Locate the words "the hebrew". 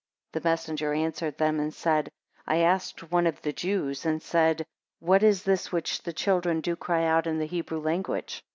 7.37-7.79